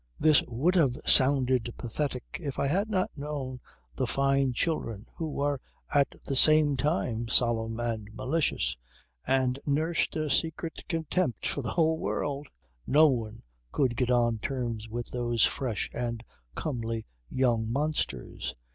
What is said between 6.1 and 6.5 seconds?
the